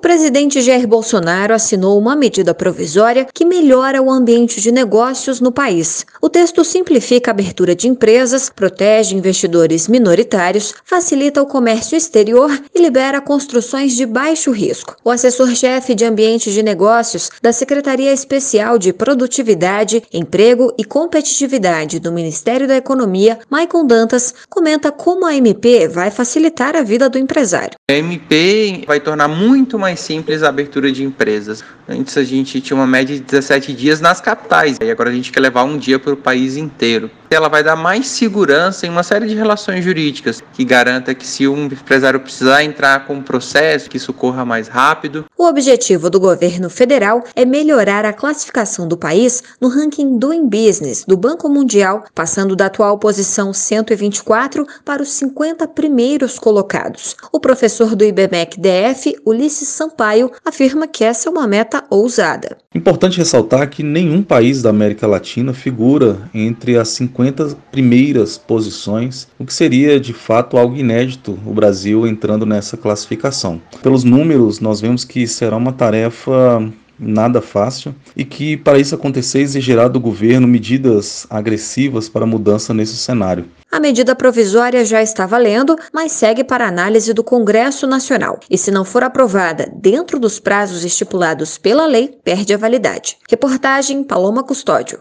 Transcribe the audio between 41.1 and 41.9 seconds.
que se um